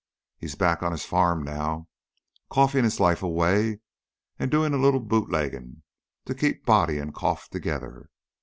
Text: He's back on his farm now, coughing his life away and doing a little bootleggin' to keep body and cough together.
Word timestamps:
He's 0.39 0.55
back 0.55 0.81
on 0.81 0.91
his 0.93 1.05
farm 1.05 1.43
now, 1.43 1.87
coughing 2.49 2.83
his 2.85 2.99
life 2.99 3.21
away 3.21 3.81
and 4.39 4.49
doing 4.49 4.73
a 4.73 4.77
little 4.79 4.99
bootleggin' 4.99 5.83
to 6.25 6.33
keep 6.33 6.65
body 6.65 6.97
and 6.97 7.13
cough 7.13 7.47
together. 7.49 8.09